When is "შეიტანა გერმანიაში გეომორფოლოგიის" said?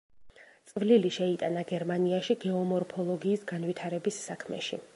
1.17-3.45